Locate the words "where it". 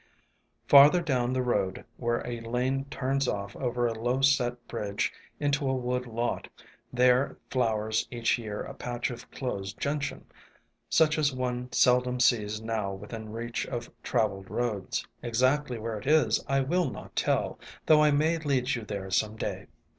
15.77-16.07